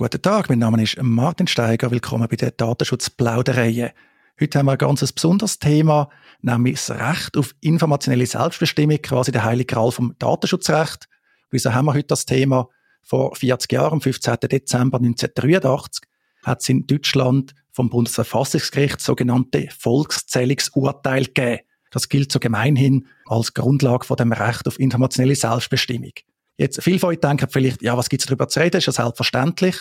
[0.00, 1.90] Guten Tag, mein Name ist Martin Steiger.
[1.90, 3.92] Willkommen bei der Datenschutzplauderei.
[4.40, 6.08] Heute haben wir ein ganz besonderes Thema,
[6.40, 11.08] nämlich das Recht auf informationelle Selbstbestimmung, quasi der heilige Gral vom Datenschutzrecht.
[11.50, 12.68] Wieso haben wir heute das Thema?
[13.02, 14.36] Vor 40 Jahren, am 15.
[14.42, 16.04] Dezember 1983,
[16.44, 21.62] hat es in Deutschland vom Bundesverfassungsgericht sogenannte Volkszählungsurteil gegeben.
[21.90, 26.12] Das gilt so gemeinhin als Grundlage von dem Recht auf informationelle Selbstbestimmung.
[26.58, 28.78] Jetzt, viele von euch denken vielleicht, ja, was gibt's darüber zu reden?
[28.78, 29.76] Ist ja selbstverständlich.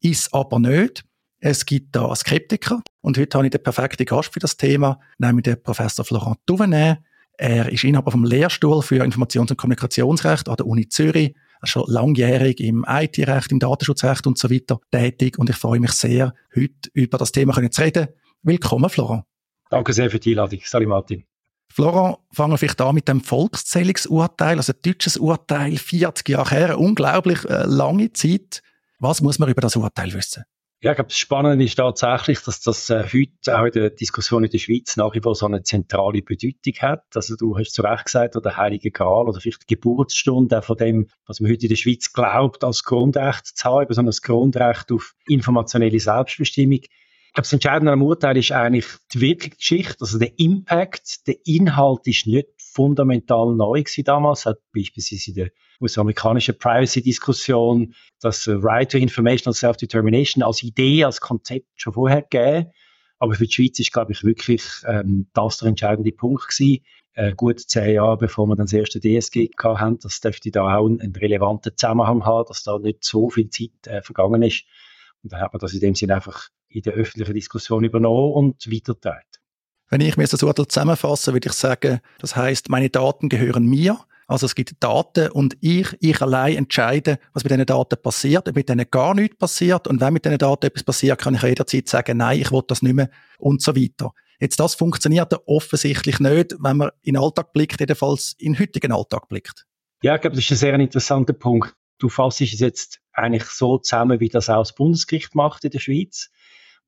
[0.00, 1.02] Ist aber nicht.
[1.40, 2.82] Es gibt da Skeptiker.
[3.00, 6.98] Und heute habe ich den perfekten Gast für das Thema, nämlich den Professor Florent Duvenet.
[7.38, 11.34] Er ist Inhaber vom Lehrstuhl für Informations- und Kommunikationsrecht an der Uni Zürich.
[11.60, 15.38] Er ist schon langjährig im IT-Recht, im Datenschutzrecht und so weiter tätig.
[15.38, 18.08] Und ich freue mich sehr, heute über das Thema zu reden.
[18.42, 19.24] Willkommen, Florent.
[19.70, 20.60] Danke sehr für die Einladung.
[20.62, 21.27] Salut, Martin.
[21.72, 26.78] Florent, fangen wir vielleicht an mit dem Volkszählungsurteil, also ein deutsches Urteil, 40 Jahre her,
[26.78, 28.62] unglaublich äh, lange Zeit.
[28.98, 30.44] Was muss man über das Urteil wissen?
[30.80, 34.44] Ja, ich glaube, das Spannende ist tatsächlich, dass das äh, heute auch in der Diskussion
[34.44, 37.02] in der Schweiz nach wie vor so eine zentrale Bedeutung hat.
[37.16, 40.76] Also du hast zu Recht gesagt, oder der Heilige Gral oder vielleicht die Geburtsstunde von
[40.76, 44.92] dem, was man heute in der Schweiz glaubt, als Grundrecht zu haben, sondern das Grundrecht
[44.92, 46.82] auf informationelle Selbstbestimmung
[47.38, 52.06] glaube, das Entscheidende am Urteil ist eigentlich die wirkliche Geschichte, also der Impact, der Inhalt
[52.06, 55.50] ist nicht fundamental neu gewesen damals, hat beispielsweise in der
[55.80, 62.72] US-amerikanischen Privacy-Diskussion das Right to Informational Self-Determination als Idee, als Konzept schon vorher gegeben.
[63.20, 66.84] Aber für die Schweiz ist, glaube ich, wirklich ähm, das der entscheidende Punkt gewesen.
[67.14, 70.86] Äh, gut zehn Jahre, bevor wir dann das erste DSG haben, das dürfte da auch
[70.86, 74.64] einen, einen relevanten Zusammenhang haben, dass da nicht so viel Zeit äh, vergangen ist.
[75.22, 78.70] Und da hat man das in dem Sinne einfach in der öffentlichen Diskussion übernommen und
[78.70, 79.22] weitergetragen.
[79.90, 83.98] Wenn ich mir das Urteil zusammenfasse, würde ich sagen, das heißt, meine Daten gehören mir.
[84.26, 88.54] Also es gibt Daten und ich, ich allein entscheide, was mit diesen Daten passiert, ob
[88.54, 89.88] mit denen gar nichts passiert.
[89.88, 92.82] Und wenn mit diesen Daten etwas passiert, kann ich jederzeit sagen, nein, ich will das
[92.82, 93.08] nicht mehr
[93.38, 94.12] und so weiter.
[94.38, 98.92] Jetzt, das funktioniert offensichtlich nicht, wenn man in den Alltag blickt, jedenfalls in den heutigen
[98.92, 99.66] Alltag blickt.
[100.02, 101.74] Ja, ich glaube, das ist ein sehr interessanter Punkt.
[101.98, 105.80] Du fasst es jetzt eigentlich so zusammen, wie das auch das Bundesgericht macht in der
[105.80, 106.30] Schweiz.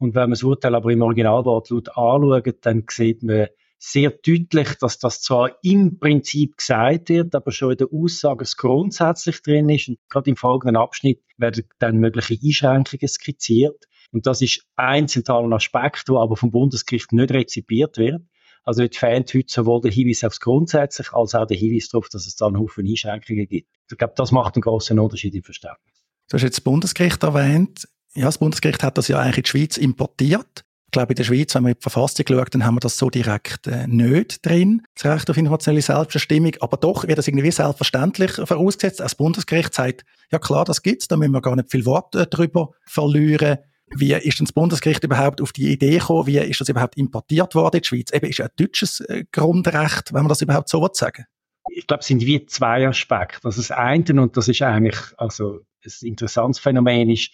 [0.00, 4.98] Und wenn man das Urteil aber im Originalwortlaut anschaut, dann sieht man sehr deutlich, dass
[4.98, 9.88] das zwar im Prinzip gesagt wird, aber schon in der Aussage es grundsätzlich drin ist.
[9.88, 13.84] Und gerade im folgenden Abschnitt werden dann mögliche Einschränkungen skizziert.
[14.10, 18.22] Und das ist ein zentraler Aspekt, der aber vom Bundesgericht nicht rezipiert wird.
[18.64, 22.26] Also es fehlt heute sowohl der Hinweis aufs Grundsätzlich als auch der Hinweis darauf, dass
[22.26, 23.68] es da einen Haufen Einschränkungen gibt.
[23.90, 26.02] Ich glaube, das macht einen großen Unterschied im Verständnis.
[26.28, 27.86] Du hast jetzt das Bundesgericht erwähnt.
[28.14, 30.64] Ja, das Bundesgericht hat das ja eigentlich in die Schweiz importiert.
[30.86, 32.96] Ich glaube, in der Schweiz, wenn man in die Verfassung schaut, dann haben wir das
[32.96, 36.52] so direkt äh, nicht drin, das Recht auf informationelle Selbstbestimmung.
[36.58, 38.98] Aber doch wird das irgendwie selbstverständlich vorausgesetzt.
[38.98, 42.26] Das Bundesgericht sagt, ja klar, das gibt's, da müssen wir gar nicht viel Wort äh,
[42.26, 43.58] drüber verlieren.
[43.94, 46.26] Wie ist denn das Bundesgericht überhaupt auf die Idee gekommen?
[46.26, 48.12] Wie ist das überhaupt importiert worden in die Schweiz?
[48.12, 51.26] Eben, ist ein deutsches äh, Grundrecht, wenn man das überhaupt so sagen
[51.70, 53.46] Ich glaube, es sind wie zwei Aspekte.
[53.46, 57.30] Ist das eine, und das ist eigentlich, also, ein interessantes Phänomen ist,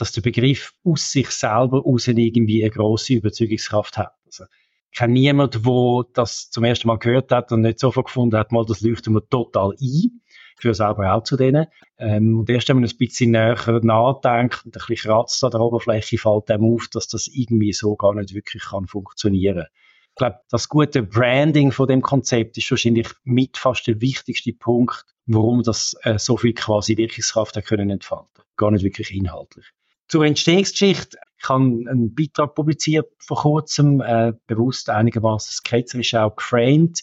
[0.00, 4.14] dass der Begriff aus sich selber aus irgendwie eine große Überzeugungskraft hat.
[4.24, 4.44] Also,
[4.92, 8.50] ich kenne niemanden, der das zum ersten Mal gehört hat und nicht sofort gefunden hat,
[8.50, 10.20] mal, das leuchtet mir total ein.
[10.62, 11.66] Ich selber auch zu denen.
[11.98, 15.60] Ähm, und erst wenn man ein bisschen näher nachdenkt und ein bisschen kratzt an der
[15.60, 19.66] Oberfläche, fällt einem auf, dass das irgendwie so gar nicht wirklich kann funktionieren.
[20.10, 25.06] Ich glaube, das gute Branding von dem Konzept ist wahrscheinlich mit fast der wichtigste Punkt,
[25.26, 28.42] warum das äh, so viel quasi Wirkungskraft hat können entfalten.
[28.56, 29.66] Gar nicht wirklich inhaltlich.
[30.10, 31.18] Zur Entstehungsgeschichte.
[31.40, 37.00] Ich habe einen Beitrag publiziert vor kurzem, äh, bewusst einigermaßen skizzisch auch geframed,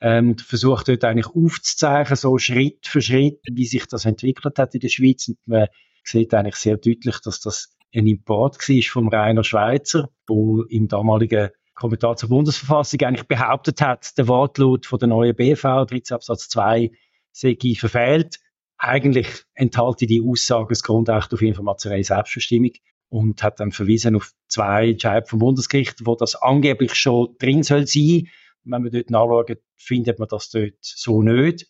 [0.00, 4.80] ähm, versucht dort eigentlich aufzuzeigen, so Schritt für Schritt, wie sich das entwickelt hat in
[4.80, 5.26] der Schweiz.
[5.26, 5.66] Und man
[6.04, 11.50] sieht eigentlich sehr deutlich, dass das ein Import war vom Rainer Schweizer, der im damaligen
[11.74, 16.92] Kommentar zur Bundesverfassung eigentlich behauptet hat, der Wortlaut von der neuen BV, 13 Absatz 2,
[17.32, 18.38] sei verfehlt
[18.84, 22.72] eigentlich enthalte die Aussage das Grundrecht auf informationelle Selbstbestimmung
[23.08, 27.86] und hat dann verwiesen auf zwei Entscheidungen vom Bundesgericht, wo das angeblich schon drin soll
[27.86, 28.28] sein.
[28.64, 31.66] Wenn man dort nachschaut, findet man das dort so nicht.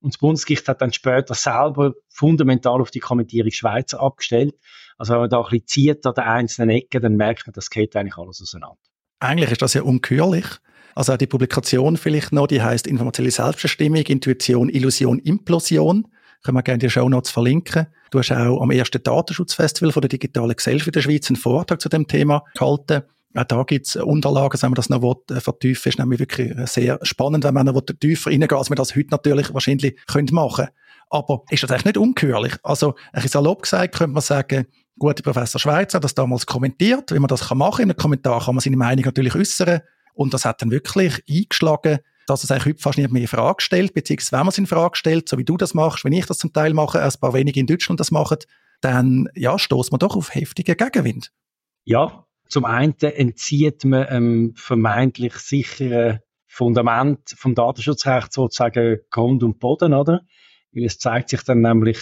[0.00, 4.54] Und das Bundesgericht hat dann später selber fundamental auf die Kommentierung Schweizer abgestellt.
[4.98, 7.70] Also wenn man da ein bisschen zieht an den einzelnen Ecken, dann merkt man, das
[7.70, 8.78] geht eigentlich alles auseinander.
[9.18, 10.46] Eigentlich ist das ja unkürlich.
[10.94, 16.06] Also auch die Publikation vielleicht noch, die heißt Informationelle Selbstbestimmung, Intuition, Illusion, Implosion.
[16.42, 17.86] Können wir gerne die Show Notes verlinken.
[18.10, 21.88] Du hast auch am ersten Datenschutzfestival von der digitalen Gesellschaft der Schweiz einen Vortrag zu
[21.88, 23.02] dem Thema gehalten.
[23.34, 26.54] Auch da gibt es Unterlagen, wenn man das noch will, äh, vertiefen ist nämlich wirklich
[26.70, 30.68] sehr spannend, wenn man noch tiefer reingehen als man das heute natürlich wahrscheinlich könnte machen
[31.10, 32.54] Aber ist das eigentlich nicht ungeheuerlich?
[32.62, 34.66] Also, ein bisschen salopp gesagt, könnte man sagen,
[34.98, 37.82] gute Professor Schweizer hat das damals kommentiert, wie man das kann machen.
[37.82, 39.80] In einem Kommentar kann man seine Meinung natürlich äußern.
[40.14, 43.62] Und das hat dann wirklich eingeschlagen, dass es eigentlich heute fast nicht mehr in Frage
[43.62, 46.26] stellt, beziehungsweise wenn man es in Frage stellt, so wie du das machst, wenn ich
[46.26, 48.38] das zum Teil mache, ein paar wenige in Deutschland das machen,
[48.80, 51.32] dann ja, stoßt man doch auf heftigen Gegenwind.
[51.84, 59.94] Ja, zum einen entzieht man einem vermeintlich sicheren Fundament vom Datenschutzrecht sozusagen Grund und Boden,
[59.94, 60.22] oder?
[60.72, 61.98] Weil es zeigt sich dann nämlich,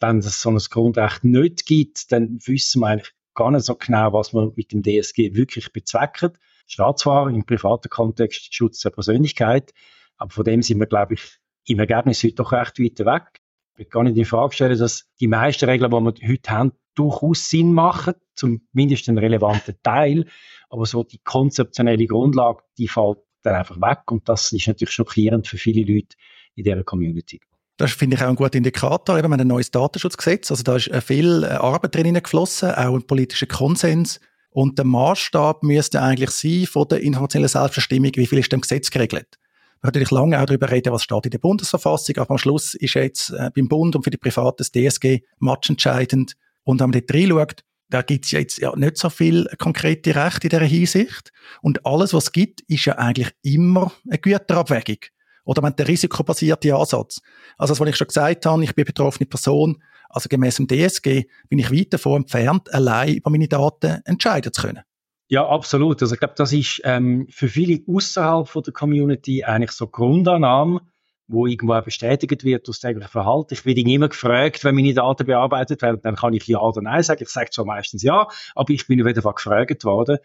[0.00, 4.12] wenn es so ein Grundrecht nicht gibt, dann wissen wir eigentlich gar nicht so genau,
[4.12, 6.38] was man mit dem DSG wirklich bezweckt.
[6.68, 9.72] Zwar im privaten Kontext Schutz der Persönlichkeit,
[10.16, 13.40] aber von dem sind wir, glaube ich, im Ergebnis heute doch recht weit weg.
[13.74, 16.72] Ich will gar nicht in Frage stellen, dass die meisten Regeln, die wir heute haben,
[16.94, 20.26] durchaus Sinn machen, zumindest einen relevanten Teil.
[20.68, 24.10] Aber so die konzeptionelle Grundlage, die fällt dann einfach weg.
[24.10, 26.16] Und das ist natürlich schockierend für viele Leute
[26.56, 27.40] in dieser Community.
[27.76, 29.16] Das finde ich auch ein guter Indikator.
[29.16, 30.50] Eben, wir haben ein neues Datenschutzgesetz.
[30.50, 34.20] Also da ist äh, viel äh, Arbeit drin geflossen, auch ein politischer Konsens.
[34.58, 38.90] Und der Maßstab müsste eigentlich sein von der informationellen Selbstbestimmung, wie viel ist dem Gesetz
[38.90, 39.38] geregelt.
[39.80, 42.74] Man kann natürlich lange auch darüber reden, was steht in der Bundesverfassung, aber am Schluss
[42.74, 46.32] ist jetzt äh, beim Bund und für die Privaten das DSG matchentscheidend.
[46.64, 50.48] Und wenn man dort reinschaut, da gibt es jetzt ja nicht so viel konkrete Rechte
[50.48, 51.30] in dieser Hinsicht.
[51.62, 54.98] Und alles, was es gibt, ist ja eigentlich immer eine Güterabwägung.
[55.44, 57.20] Oder man der risikobasierte Ansatz.
[57.58, 61.24] Also, das, was ich schon gesagt habe, ich bin betroffene Person, also gemäß dem DSG
[61.48, 64.82] bin ich weit davon entfernt, allein über meine Daten entscheiden zu können.
[65.28, 66.00] Ja, absolut.
[66.00, 70.80] Also ich glaube, das ist ähm, für viele außerhalb der Community eigentlich so Grundannahme,
[71.26, 73.52] wo irgendwo auch bestätigt wird aus täglichem Verhalten.
[73.52, 77.02] Ich werde immer gefragt, wenn meine Daten bearbeitet werden, dann kann ich ja oder nein
[77.02, 77.22] sagen.
[77.22, 80.18] Ich sage zwar meistens ja, aber ich bin wieder gefragt worden.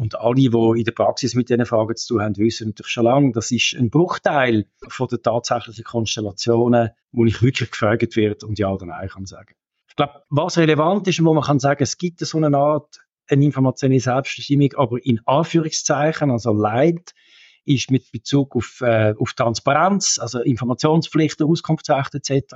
[0.00, 3.04] Und alle, die in der Praxis mit diesen Fragen zu tun haben, wissen natürlich schon
[3.04, 8.58] lange, das ist ein Bruchteil von den tatsächlichen Konstellationen, wo ich wirklich gefragt werde und
[8.58, 9.54] ja oder nein kann sagen.
[9.90, 12.98] Ich glaube, was relevant ist und wo man kann sagen, es gibt so eine Art
[13.28, 17.12] eine informationelle Selbstbestimmung, aber in Anführungszeichen, also Leid,
[17.66, 22.54] ist mit Bezug auf, äh, auf Transparenz, also Informationspflichten, Auskunftsrechte etc.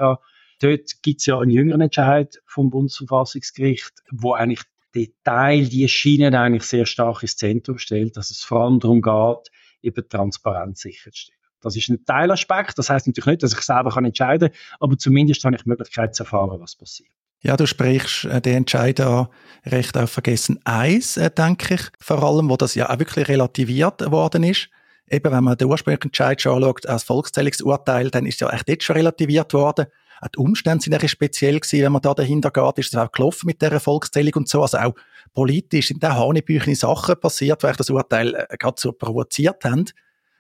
[0.61, 4.63] Dort gibt es ja einen jüngeren Entscheid vom Bundesverfassungsgericht, wo eigentlich
[4.95, 9.51] Detail, die Schienen eigentlich sehr stark ins Zentrum stellt, dass es vor allem darum geht,
[9.83, 11.39] eben Transparenz sicherzustellen.
[11.61, 12.79] Das ist ein Teilaspekt.
[12.79, 15.69] Das heißt natürlich nicht, dass ich selber kann entscheiden kann, aber zumindest habe ich die
[15.69, 17.09] Möglichkeit zu erfahren, was passiert.
[17.41, 19.29] Ja, du sprichst äh, den Entscheid an
[19.67, 24.11] recht auf vergessen eins, äh, denke ich, vor allem, wo das ja auch wirklich relativiert
[24.11, 24.69] worden ist.
[25.11, 28.85] Eben, wenn man den ursprünglichen Entscheid schon anschaut, als Volkszählungsurteil, dann ist ja echt jetzt
[28.85, 29.87] schon relativiert worden.
[30.21, 33.11] Auch die Umstände sind ein speziell gewesen, wenn man da dahinter geht, ist es auch
[33.13, 34.63] gelaufen mit dieser Volkszählung und so.
[34.63, 34.95] Also auch
[35.33, 39.87] politisch sind da hanebüchene Sachen passiert, weil das Urteil äh, gerade so provoziert haben.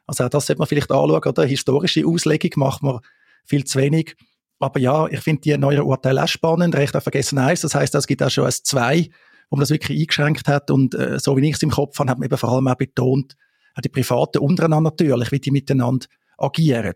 [0.06, 1.44] Also auch das sollte man vielleicht anschauen, oder?
[1.44, 3.00] Historische Auslegung macht man
[3.44, 4.16] viel zu wenig.
[4.58, 7.62] Aber ja, ich finde die neuen Urteile auch spannend, recht auch vergessen eins.
[7.62, 9.10] Das heißt, es gibt auch schon ein zwei,
[9.50, 10.70] wo man das wirklich eingeschränkt hat.
[10.70, 12.76] Und äh, so wie ich es im Kopf habe, hat man eben vor allem auch
[12.76, 13.36] betont,
[13.74, 16.06] auch die Privaten untereinander natürlich, wie die miteinander
[16.38, 16.94] agieren.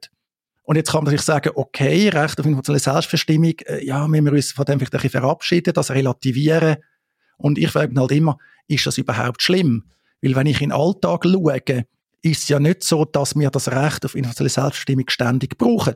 [0.69, 4.35] Und jetzt kann man sich sagen, okay, Recht auf informationelle Selbstbestimmung, äh, ja, müssen wir
[4.35, 6.76] uns von dem vielleicht ein bisschen verabschieden, das relativieren.
[7.38, 8.37] Und ich frage mich halt immer,
[8.67, 9.85] ist das überhaupt schlimm?
[10.20, 11.87] Weil wenn ich in den Alltag schaue,
[12.20, 15.94] ist es ja nicht so, dass wir das Recht auf informationelle Selbstbestimmung ständig brauchen,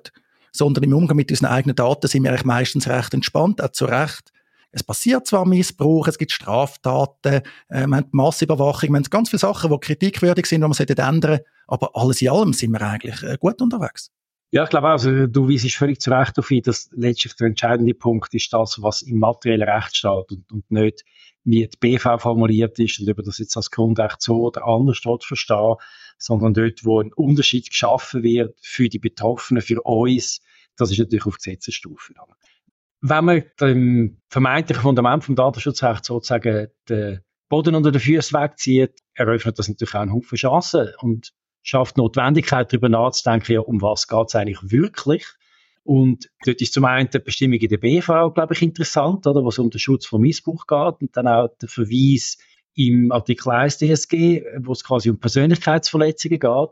[0.53, 3.85] sondern im Umgang mit unseren eigenen Daten sind wir eigentlich meistens recht entspannt, auch zu
[3.85, 4.33] Recht.
[4.71, 9.41] Es passiert zwar Missbrauch, es gibt Straftaten, äh, wir haben Massüberwachung, wir haben ganz viele
[9.41, 13.23] Sachen, die kritikwürdig sind, die man ändern sollte, aber alles in allem sind wir eigentlich
[13.23, 14.11] äh, gut unterwegs.
[14.55, 17.95] Ja, ich glaube also, du weisst völlig zu Recht auf ihn, dass letztlich der entscheidende
[17.95, 21.07] Punkt ist das, was im materiellen Recht steht und, und nicht,
[21.43, 25.25] wie die BV formuliert ist und über das jetzt als Grundrecht so oder anders dort
[25.25, 25.77] verstehen,
[26.19, 30.43] sondern dort, wo ein Unterschied geschaffen wird für die Betroffenen, für uns,
[30.77, 32.13] das ist natürlich auf Gesetzesstufe.
[33.01, 39.59] Wenn man dem vermeintlichen Fundament vom Datenschutzrecht sozusagen den Boden unter den Füßen wegzieht, eröffnet
[39.59, 41.33] das natürlich auch einen Haufen Chancen und
[41.63, 45.27] schafft Notwendigkeit, darüber nachzudenken, ja, um was geht es eigentlich wirklich.
[45.85, 49.59] Und dort ist zum einen die Bestimmung in der BV, glaube ich, interessant, oder, was
[49.59, 52.39] um den Schutz vor Missbrauch geht und dann auch der Verweis
[52.75, 56.71] im Artikel 1 DSG, wo es quasi um Persönlichkeitsverletzungen geht.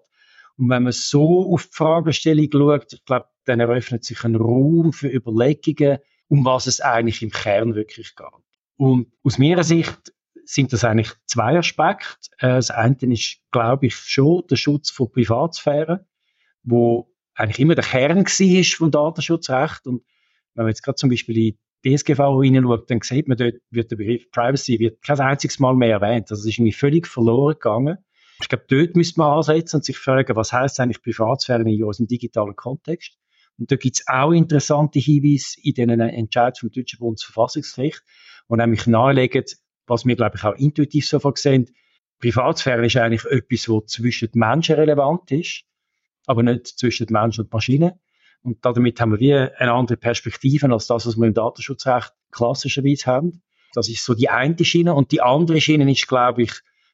[0.56, 4.92] Und wenn man so auf die Fragestellung schaut, ich glaube, dann eröffnet sich ein Raum
[4.92, 8.26] für Überlegungen, um was es eigentlich im Kern wirklich geht.
[8.76, 10.12] Und aus meiner Sicht
[10.52, 12.28] sind das eigentlich zwei Aspekte.
[12.38, 16.06] Äh, das eine ist, glaube ich, schon der Schutz von Privatsphäre,
[16.62, 19.86] wo eigentlich immer der Kern war vom Datenschutzrecht.
[19.86, 20.02] Und
[20.54, 21.58] wenn man jetzt gerade zum Beispiel in
[21.96, 26.00] DSGV hineinschaut, dann sieht man dort, wird der Begriff Privacy wird kein einziges Mal mehr
[26.00, 26.30] erwähnt.
[26.30, 27.98] Das ist irgendwie völlig verloren gegangen.
[28.42, 32.08] Ich glaube, dort müsste man ansetzen und sich fragen, was heißt eigentlich Privatsphäre in unserem
[32.08, 33.16] digitalen Kontext?
[33.58, 38.02] Und da gibt es auch interessante Hinweise in diesen Entscheidungen vom Deutschen Bundesverfassungsgericht,
[38.48, 39.44] die nämlich nahelegen,
[39.90, 41.68] was wir, glaube ich, auch intuitiv sofort sehen,
[42.20, 45.64] Privatsphäre ist eigentlich etwas, was zwischen den Menschen relevant ist,
[46.26, 47.92] aber nicht zwischen den Menschen und Maschinen.
[48.42, 53.06] Und damit haben wir wie eine andere Perspektive als das, was wir im Datenschutzrecht klassischerweise
[53.06, 53.42] haben.
[53.74, 54.94] Das ist so die eine Schiene.
[54.94, 56.52] Und die andere Schiene ist, glaube ich,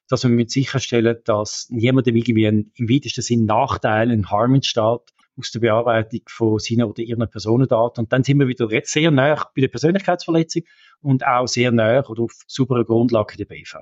[0.09, 5.59] dass wir sicherstellen, dass niemandem irgendwie im weitesten Sinn Nachteil, ein Harm entsteht aus der
[5.59, 8.03] Bearbeitung von seinen oder ihren Personendaten.
[8.03, 10.63] Und dann sind wir wieder sehr nah bei der Persönlichkeitsverletzung
[11.01, 13.77] und auch sehr nah oder auf sauberer Grundlage der BV.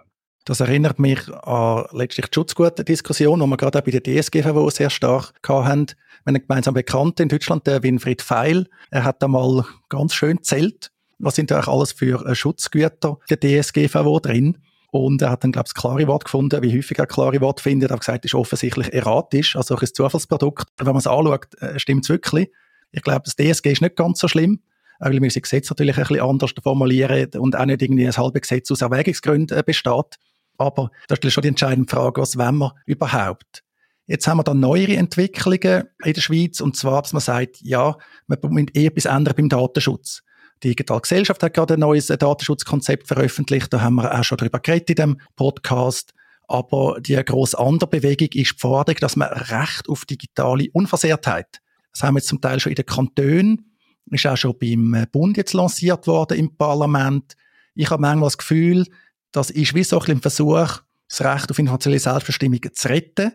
[0.45, 4.91] Das erinnert mich an letztlich die Schutzgutendiskussion, die wir gerade auch bei der DSGVO sehr
[4.91, 5.47] stark hatten.
[5.47, 5.85] Wir haben
[6.25, 8.67] einen gemeinsamen Bekannten in Deutschland, der Winfried Feil.
[8.91, 10.91] Er hat da mal ganz schön zählt.
[11.17, 14.59] Was sind da eigentlich alles für äh, Schutzgüter der DSGVO drin?
[14.97, 17.59] Und er hat dann, glaube ich, das klare Wort gefunden, wie häufig er klare Wort
[17.59, 17.89] findet.
[17.89, 20.69] Er hat gesagt, es ist offensichtlich erratisch, also ein Zufallsprodukt.
[20.77, 22.49] Wenn man es anschaut, äh, stimmt es wirklich.
[22.93, 24.61] Ich glaube, das DSG ist nicht ganz so schlimm
[24.99, 28.43] weil wir das Gesetz natürlich ein bisschen anders formulieren und auch nicht irgendwie ein halbes
[28.43, 30.15] Gesetz aus Erwägungsgründen äh, besteht.
[30.57, 33.65] Aber da stellt schon die entscheidende Frage, was wollen wir überhaupt?
[34.07, 37.97] Jetzt haben wir dann neuere Entwicklungen in der Schweiz, und zwar, dass man sagt, ja,
[38.27, 40.23] man muss eher etwas ändern beim Datenschutz.
[40.63, 44.59] Die Digitale Gesellschaft hat gerade ein neues Datenschutzkonzept veröffentlicht, da haben wir auch schon darüber
[44.59, 46.13] geredet in dem Podcast.
[46.47, 51.61] Aber die grosse andere Bewegung ist die Forderung, dass man Recht auf digitale Unversehrtheit.
[51.91, 53.71] Das haben wir jetzt zum Teil schon in den Kantonen,
[54.11, 57.35] ist auch schon beim Bund jetzt lanciert worden im Parlament.
[57.73, 58.85] Ich habe manchmal das Gefühl,
[59.31, 63.31] das ist wie so ein, Versuch, das Recht auf informationelle Selbstbestimmung zu retten.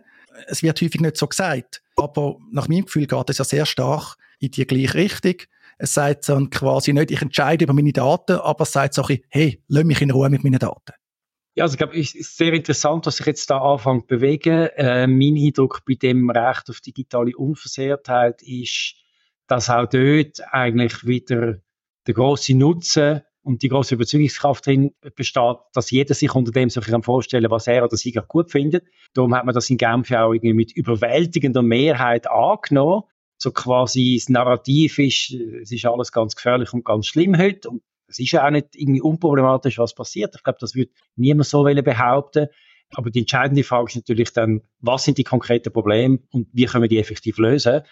[0.47, 4.17] Es wird häufig nicht so gesagt, aber nach meinem Gefühl geht es ja sehr stark
[4.39, 5.35] in die gleiche Richtung.
[5.83, 9.09] Es sagt dann quasi nicht, ich entscheide über meine Daten, aber es sagt so ein
[9.09, 10.93] bisschen, hey, lass mich in Ruhe mit meinen Daten.
[11.55, 14.69] Ja, also ich glaube, es ist sehr interessant, dass sich jetzt da anfängt zu bewegen.
[14.77, 18.97] Äh, mein Eindruck bei dem Recht auf digitale Unversehrtheit ist,
[19.47, 21.57] dass auch dort eigentlich wieder
[22.07, 26.85] der große Nutzen und die große Überzeugungskraft drin besteht, dass jeder sich unter dem sich
[27.03, 28.85] vorstellen kann, was er oder sie gut findet.
[29.15, 33.05] Darum hat man das in Genf auch irgendwie mit überwältigender Mehrheit angenommen.
[33.43, 37.71] So quasi das Narrativ ist, es ist alles ganz gefährlich und ganz schlimm heute.
[37.71, 40.35] Und es ist ja auch nicht irgendwie unproblematisch, was passiert.
[40.37, 42.49] Ich glaube, das wird niemand so behaupten.
[42.93, 46.83] Aber die entscheidende Frage ist natürlich dann, was sind die konkreten Probleme und wie können
[46.83, 47.83] wir die effektiv lösen?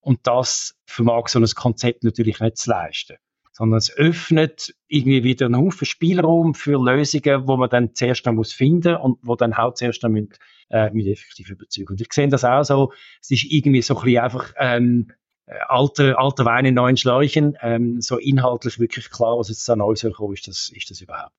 [0.00, 3.16] Und das vermag so ein Konzept natürlich nicht zu leisten
[3.56, 8.34] sondern es öffnet irgendwie wieder einen Haufen Spielraum für Lösungen, wo man dann zuerst noch
[8.34, 10.10] muss und wo dann halt zuerst noch
[10.70, 11.90] äh, mit effektiv überzeugen.
[11.90, 15.12] Und ich sehe das auch so, es ist irgendwie so ein bisschen einfach ähm,
[15.68, 19.94] alter, alter Wein in neuen Schläuchen, ähm, so inhaltlich wirklich klar, was jetzt da neu
[19.94, 21.32] soll kommen, ist das, ist das überhaupt.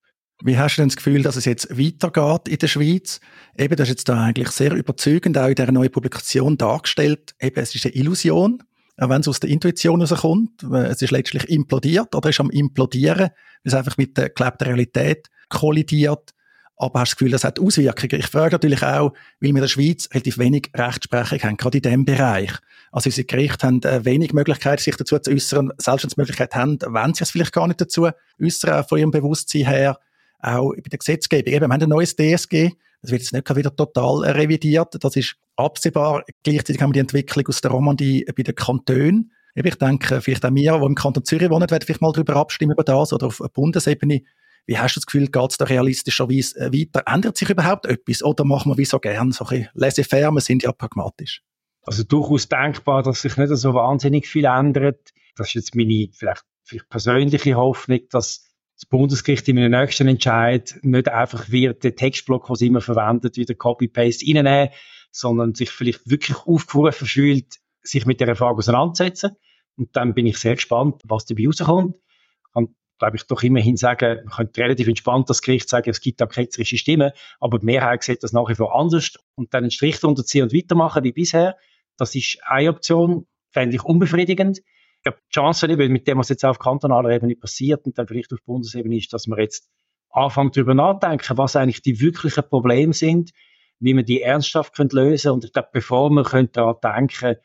[0.44, 3.20] Wie hast du denn das Gefühl, dass es jetzt weitergeht in der Schweiz?
[3.58, 7.34] Eben, das ist jetzt da eigentlich sehr überzeugend auch in dieser neuen Publikation dargestellt.
[7.42, 8.62] Eben, es ist eine Illusion
[8.98, 10.64] auch wenn es aus der Intuition rauskommt.
[10.64, 13.32] Es ist letztlich implodiert oder ist am implodieren, weil
[13.64, 16.34] es einfach mit der gelebten Realität kollidiert.
[16.78, 18.20] Aber hast das Gefühl, das hat Auswirkungen?
[18.20, 21.82] Ich frage natürlich auch, weil wir in der Schweiz relativ wenig Rechtsprechung haben, gerade in
[21.82, 22.52] diesem Bereich.
[22.92, 25.72] Also unsere Gerichte haben äh, wenig Möglichkeit, sich dazu zu äußern.
[25.78, 28.08] Selbst wenn sie Möglichkeit haben, wenn sie es vielleicht gar nicht dazu
[28.42, 30.00] äußern, von ihrem Bewusstsein her.
[30.40, 31.52] Auch bei der Gesetzgebung.
[31.52, 35.04] Eben, wir haben ein neues DSG, das wird jetzt nicht wieder total revidiert.
[35.04, 36.24] Das ist absehbar.
[36.44, 39.32] Gleichzeitig haben wir die Entwicklung aus der Romandie bei den Kantonen.
[39.56, 42.74] Ich denke, vielleicht auch wir, die im Kanton Zürich wohnen, werden vielleicht mal darüber abstimmen
[42.74, 44.22] über das oder auf Bundesebene.
[44.68, 47.04] Wie hast du das Gefühl, geht es da realistischerweise äh, weiter?
[47.08, 50.74] Ändert sich überhaupt etwas oder machen wir wie so gern so ein wir sind ja
[50.74, 51.42] pragmatisch?
[51.84, 55.14] Also durchaus denkbar, dass sich nicht so wahnsinnig viel ändert.
[55.38, 58.46] Das ist jetzt meine vielleicht, vielleicht persönliche Hoffnung, dass
[58.76, 63.38] das Bundesgericht in einem nächsten Entscheid nicht einfach wird den Textblock, den sie immer verwendet,
[63.38, 64.70] wieder Copy-Paste reinnehmen,
[65.12, 69.32] sondern sich vielleicht wirklich aufgerufen fühlt, sich mit der Frage auseinanderzusetzen.
[69.78, 71.96] Und dann bin ich sehr gespannt, was dabei rauskommt.
[71.96, 72.54] Ich
[73.00, 76.26] glaube ich, doch immerhin sagen, man könnte relativ entspannt das Gericht sagen, es gibt da
[76.26, 80.00] ketzerische Stimmen, aber die Mehrheit sieht das nach wie vor anders und dann einen Strich
[80.00, 81.58] drunter ziehen und weitermachen wie bisher.
[81.98, 84.62] Das ist eine Option, fände ich unbefriedigend
[85.08, 88.44] glaube, die Chance, mit dem, was jetzt auf kantonaler Ebene passiert und dann vielleicht auf
[88.44, 89.70] Bundesebene ist, dass man jetzt
[90.10, 93.32] anfangen darüber nachdenken, was eigentlich die wirklichen Probleme sind,
[93.80, 97.36] wie man die ernsthaft lösen und ich glaube, bevor man daran denken,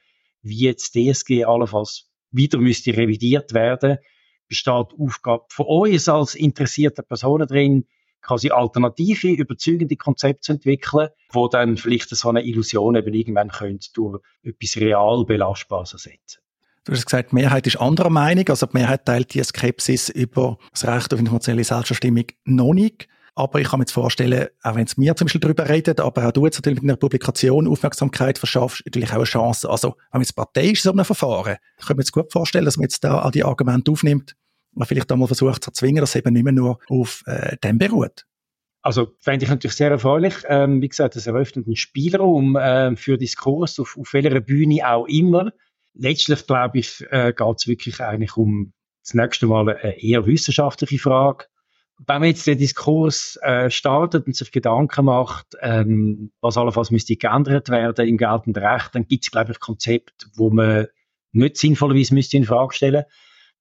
[0.42, 3.98] wie jetzt DSG allenfalls wieder müsste revidiert werden,
[4.52, 7.86] besteht die Aufgabe von uns als interessierte Personen drin,
[8.20, 13.88] quasi alternative, überzeugende Konzepte zu entwickeln, wo dann vielleicht so eine Illusion eben irgendwann könnte
[13.94, 16.40] durch etwas real Belastbares ersetzen.
[16.84, 18.46] Du hast gesagt, die Mehrheit ist anderer Meinung.
[18.48, 23.08] Also die Mehrheit teilt die Skepsis über das Recht auf informationelle Selbstbestimmung noch nicht.
[23.34, 26.28] Aber ich kann mir jetzt vorstellen, auch wenn es mir zum Beispiel darüber redet, aber
[26.28, 29.70] auch du jetzt natürlich mit einer Publikation Aufmerksamkeit verschaffst, natürlich auch eine Chance.
[29.70, 32.66] Also, wenn man jetzt Partei ist in so einem Verfahren, kann man jetzt gut vorstellen,
[32.66, 34.34] dass man jetzt da all die Argumente aufnimmt
[34.74, 37.78] und vielleicht einmal versucht zu erzwingen, dass es eben nicht mehr nur auf äh, dem
[37.78, 38.24] beruht.
[38.82, 40.34] Also fände ich natürlich sehr erfreulich.
[40.48, 45.06] Ähm, wie gesagt, das eröffnet einen Spielraum äh, für Diskurs auf, auf welcher Bühne auch
[45.06, 45.52] immer.
[45.94, 48.72] Letztlich, glaube ich, äh, geht es wirklich eigentlich um
[49.04, 51.46] das nächste Mal eine eher wissenschaftliche Frage
[52.06, 57.16] wenn man jetzt den Diskurs äh, startet und sich Gedanken macht, ähm, was allenfalls müsste
[57.16, 60.86] geändert werden im geltenden Recht, dann gibt es, glaube ich, Konzepte, wo man
[61.32, 63.04] nicht sinnvollerweise müsste in Frage stellen.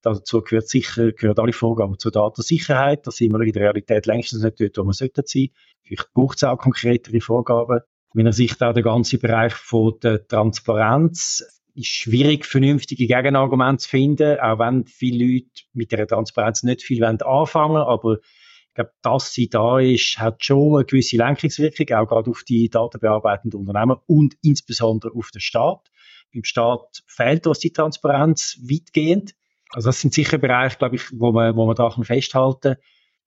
[0.02, 3.06] Dazu gehört sicher, gehört alle Vorgaben zur Datensicherheit.
[3.06, 5.48] Da sind wir in der Realität längstens nicht dort, wo wir sollten sein.
[5.84, 7.80] Vielleicht braucht es auch konkretere Vorgaben.
[8.12, 11.44] Meiner Sicht auch der ganze Bereich von der Transparenz
[11.74, 17.04] ist schwierig, vernünftige Gegenargumente zu finden, auch wenn viele Leute mit der Transparenz nicht viel
[17.04, 17.86] anfangen wollen.
[17.86, 22.42] Aber ich glaube, dass sie da ist, hat schon eine gewisse Lenkungswirkung, auch gerade auf
[22.42, 25.90] die datenbearbeitenden Unternehmen und insbesondere auf den Staat.
[26.34, 29.34] Beim Staat fehlt uns die Transparenz weitgehend.
[29.72, 32.76] Also das sind sicher Bereiche, glaube ich, wo man, wo man da festhalten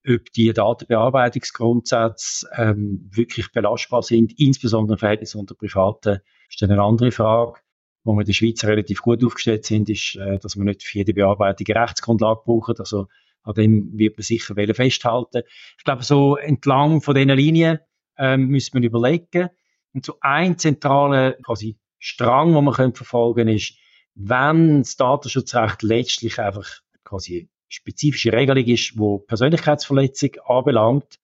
[0.06, 6.72] kann, ob die Datenbearbeitungsgrundsätze ähm, wirklich belastbar sind, insbesondere im Verhältnis unter Privaten, ist dann
[6.72, 7.60] eine andere Frage
[8.06, 11.00] wo wir in der Schweiz relativ gut aufgestellt sind, ist, äh, dass wir nicht für
[11.00, 12.75] jede Bearbeitung eine Rechtsgrundlage brauchen.
[12.78, 13.08] Also
[13.44, 15.42] an dem wird man sicher festhalten.
[15.78, 17.80] Ich glaube, so entlang von diesen Linien
[18.18, 19.50] ähm, müssen wir überlegen.
[19.94, 23.75] Und so ein zentraler quasi Strang, den man verfolgen können, ist,
[24.15, 26.67] wenn das Datenschutzrecht letztlich einfach
[27.03, 31.19] quasi eine spezifische Regelung ist, wo Persönlichkeitsverletzung anbelangt,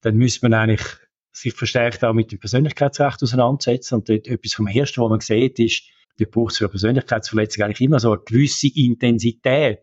[0.00, 0.86] dann müsste man eigentlich
[1.32, 3.96] sich verstärkt auch mit dem Persönlichkeitsrecht auseinandersetzen.
[3.96, 5.82] Und dort etwas vom Ersten, was man sieht, ist,
[6.18, 9.80] dort braucht es für Persönlichkeitsverletzung eigentlich immer so eine gewisse Intensität.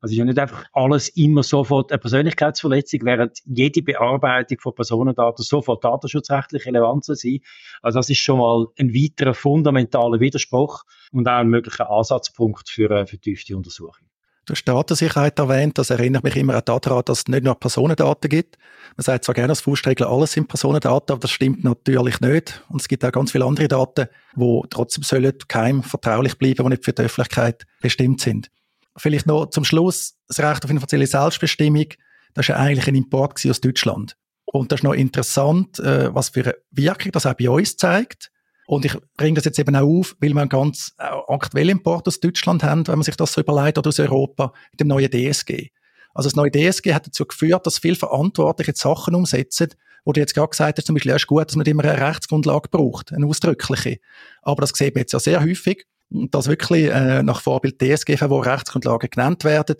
[0.00, 5.44] Also ist ja nicht einfach alles immer sofort eine Persönlichkeitsverletzung, während jede Bearbeitung von Personendaten
[5.44, 7.40] sofort datenschutzrechtlich relevant soll sein.
[7.82, 12.90] Also das ist schon mal ein weiterer fundamentaler Widerspruch und auch ein möglicher Ansatzpunkt für
[12.90, 14.08] eine vertiefte Untersuchung.
[14.48, 18.56] Du hast Datensicherheit erwähnt, das erinnert mich immer daran, dass es nicht nur Personendaten gibt.
[18.96, 22.64] Man sagt zwar gerne als Faustregel, alles sind Personendaten, aber das stimmt natürlich nicht.
[22.70, 26.70] Und es gibt auch ganz viele andere Daten, die trotzdem sollen geheim vertraulich bleiben, die
[26.70, 28.50] nicht für die Öffentlichkeit bestimmt sind.
[28.98, 31.86] Vielleicht noch zum Schluss, das Recht auf finanzielle Selbstbestimmung,
[32.34, 34.16] das ist ja eigentlich ein Import aus Deutschland.
[34.44, 38.30] Und das ist noch interessant, äh, was für eine Wirkung das auch bei uns zeigt.
[38.66, 42.06] Und ich bringe das jetzt eben auch auf, weil wir einen ganz äh, aktuellen Import
[42.06, 45.10] aus Deutschland haben, wenn man sich das so überlegt, oder aus Europa, mit dem neuen
[45.10, 45.68] DSG.
[46.14, 49.68] Also das neue DSG hat dazu geführt, dass viele Verantwortliche Sachen umsetzen,
[50.04, 52.06] wo du jetzt gerade gesagt hast, zum Beispiel, ja, ist gut, dass man immer eine
[52.08, 53.98] Rechtsgrundlage braucht, eine ausdrückliche.
[54.42, 58.40] Aber das sieht man jetzt ja sehr häufig, dass wirklich äh, nach Vorbild DSG, wo
[58.40, 59.76] Rechtsgrundlagen genannt werden,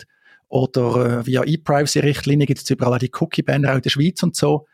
[0.49, 4.35] oder äh, via E-Privacy-Richtlinien gibt es überall auch die Cookie-Banner auch in der Schweiz und
[4.35, 4.65] so.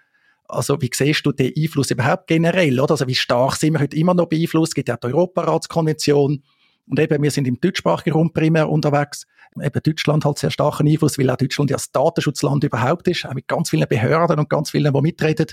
[0.48, 2.80] Also wie siehst du den Einfluss überhaupt generell?
[2.80, 2.92] Oder?
[2.92, 4.72] Also wie stark sind wir heute immer noch beeinflusst?
[4.72, 6.44] Es gibt ja die Europaratskonvention.
[6.88, 9.26] Und eben, wir sind im deutschsprachigen Raum primär unterwegs.
[9.60, 13.34] Eben Deutschland hat sehr starken Einfluss, weil auch Deutschland ja das Datenschutzland überhaupt ist, auch
[13.34, 15.48] mit ganz vielen Behörden und ganz vielen, die mitreden.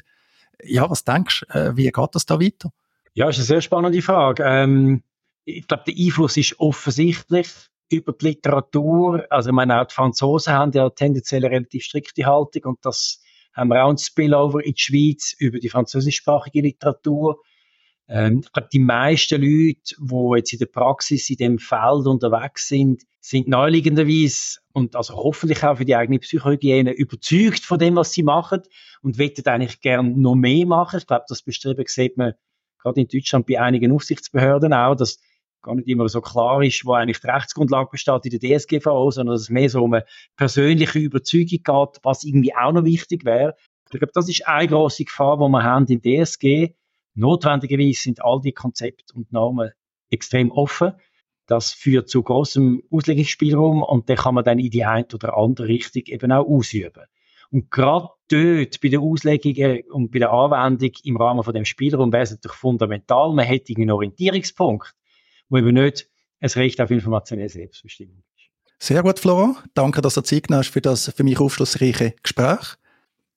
[0.63, 2.71] Ja, was denkst du, äh, wie geht das da weiter?
[3.15, 4.45] Ja, ist eine sehr spannende Frage.
[4.47, 5.03] Ähm,
[5.45, 7.49] ich glaube, der Einfluss ist offensichtlich
[7.91, 9.27] über die Literatur.
[9.31, 13.21] Also, ich meine, auch die Franzosen haben ja tendenziell eine relativ strikte Haltung und das
[13.53, 17.39] haben wir auch ein Spillover in die Schweiz über die französischsprachige Literatur.
[18.09, 22.69] Ähm, ich glaube, die meisten Leute, die jetzt in der Praxis in dem Feld unterwegs
[22.69, 28.13] sind, sind neuliegenderweise und also hoffentlich auch für die eigene Psychohygiene überzeugt von dem, was
[28.13, 28.63] sie machen
[29.03, 30.99] und wollen eigentlich gern noch mehr machen.
[30.99, 32.33] Ich glaube, das Bestreben sieht man
[32.83, 35.19] gerade in Deutschland bei einigen Aufsichtsbehörden auch, dass
[35.63, 39.35] gar nicht immer so klar ist, wo eigentlich die Rechtsgrundlage besteht in der DSGVO, sondern
[39.35, 40.05] dass es mehr so um eine
[40.37, 43.55] persönliche Überzeugung geht, was irgendwie auch noch wichtig wäre.
[43.93, 46.75] Ich glaube, das ist eine grosse Gefahr, die wir haben im DSG.
[47.15, 49.71] Notwendigerweise sind all die Konzepte und Normen
[50.11, 50.93] extrem offen.
[51.47, 55.69] Das führt zu großem Auslegungsspielraum und den kann man dann in die eine oder andere
[55.69, 57.05] Richtung eben auch ausüben.
[57.51, 62.11] Und gerade dort bei der Auslegung und bei der Anwendung im Rahmen von dem Spielraum
[62.11, 64.95] wäre es natürlich fundamental, man hätte einen Orientierungspunkt
[65.53, 66.09] wo eben nicht
[66.41, 68.87] ein Recht auf informationelle Selbstbestimmung ist.
[68.89, 69.63] Sehr gut, Flora.
[69.75, 72.75] Danke, dass du Zeit hast für das für mich aufschlussreiche Gespräch.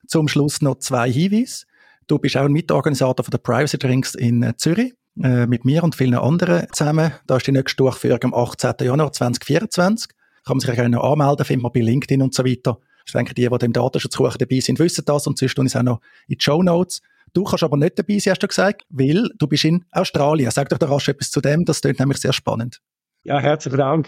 [0.07, 1.65] Zum Schluss noch zwei Hinweise.
[2.07, 5.95] Du bist auch ein Mitorganisator von der Privacy Drinks in Zürich äh, mit mir und
[5.95, 7.11] vielen anderen zusammen.
[7.27, 8.73] Da ist die nächste Durchführung am 18.
[8.79, 10.09] Januar 2024.
[10.45, 12.79] Kann man sich auch noch anmelden, findet man bei LinkedIn und so weiter.
[13.05, 15.83] Ich denke, die, die dem Datenschutz dabei sind, wissen das und sonst tun es auch
[15.83, 17.01] noch in die Show Notes.
[17.35, 20.49] Du kannst aber nicht dabei sein, hast du gesagt, weil du bist in Australien.
[20.51, 22.81] Sag doch da rasch etwas zu dem, das klingt nämlich sehr spannend.
[23.25, 24.07] Ja, herzlichen Dank.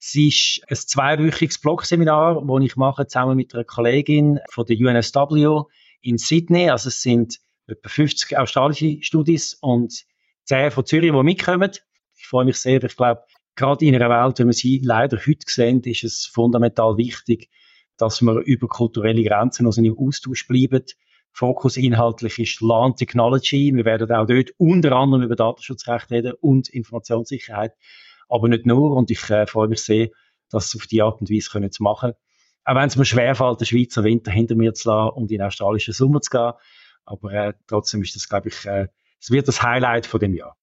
[0.00, 5.64] Es ist ein zweiwöchiges Blogseminar, das ich mache zusammen mit einer Kollegin von der UNSW
[6.00, 6.70] in Sydney.
[6.70, 10.06] Also es sind etwa 50 australische Studis und
[10.44, 11.70] 10 von Zürich, die mitkommen.
[12.16, 12.82] Ich freue mich sehr.
[12.82, 13.24] Ich glaube,
[13.56, 17.50] gerade in einer Welt, wie wir sie leider heute sehen, ist es fundamental wichtig,
[17.98, 20.84] dass wir über kulturelle Grenzen also im Austausch bleiben.
[21.34, 23.72] Fokus inhaltlich ist Land Technology.
[23.74, 27.72] Wir werden auch dort unter anderem über Datenschutzrecht reden und Informationssicherheit,
[28.28, 28.94] aber nicht nur.
[28.96, 30.10] Und ich äh, freue mich sehr,
[30.50, 32.12] das auf die Art und Weise können zu machen.
[32.64, 35.42] Auch wenn es mir schwerfällt, den Schweizer Winter hinter mir zu lassen und in den
[35.42, 36.52] australischen Sommer zu gehen.
[37.04, 38.86] Aber äh, trotzdem ist das, glaube ich, äh,
[39.20, 40.56] es wird das Highlight von dem Jahr.